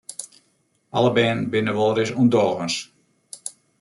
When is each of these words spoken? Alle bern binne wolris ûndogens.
Alle 0.97 1.11
bern 1.17 1.39
binne 1.51 1.73
wolris 1.77 2.11
ûndogens. 2.21 2.75